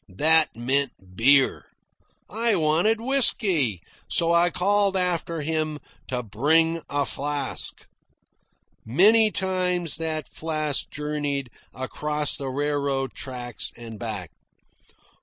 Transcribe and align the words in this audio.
That 0.09 0.55
meant 0.55 0.93
beer. 1.15 1.67
I 2.27 2.55
wanted 2.55 2.99
whisky, 2.99 3.81
so 4.09 4.33
I 4.33 4.49
called 4.49 4.97
after 4.97 5.41
him 5.41 5.77
to 6.07 6.23
bring 6.23 6.81
a 6.89 7.05
flask. 7.05 7.85
Many 8.83 9.29
times 9.29 9.97
that 9.97 10.27
flask 10.27 10.89
journeyed 10.89 11.51
across 11.71 12.35
the 12.35 12.49
railroad 12.49 13.13
tracks 13.13 13.71
and 13.77 13.99
back. 13.99 14.31